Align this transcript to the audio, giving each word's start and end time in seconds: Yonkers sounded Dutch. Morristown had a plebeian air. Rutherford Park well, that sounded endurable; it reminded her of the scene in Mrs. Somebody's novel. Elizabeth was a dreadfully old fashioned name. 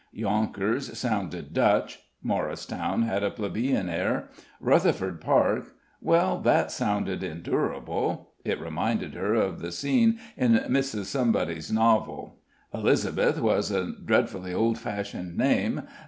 Yonkers 0.13 0.97
sounded 0.97 1.53
Dutch. 1.53 1.99
Morristown 2.23 3.03
had 3.03 3.21
a 3.21 3.29
plebeian 3.29 3.87
air. 3.87 4.29
Rutherford 4.59 5.21
Park 5.21 5.75
well, 6.01 6.39
that 6.39 6.71
sounded 6.71 7.21
endurable; 7.21 8.31
it 8.43 8.59
reminded 8.59 9.13
her 9.13 9.35
of 9.35 9.59
the 9.59 9.71
scene 9.71 10.19
in 10.35 10.53
Mrs. 10.53 11.03
Somebody's 11.05 11.71
novel. 11.71 12.39
Elizabeth 12.73 13.39
was 13.39 13.69
a 13.69 13.91
dreadfully 13.91 14.55
old 14.55 14.79
fashioned 14.79 15.37
name. 15.37 15.83